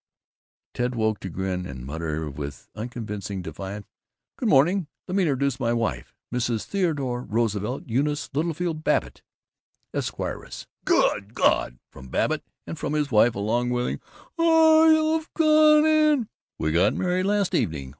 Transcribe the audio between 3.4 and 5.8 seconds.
defiance, "Good morning! Let me introduce my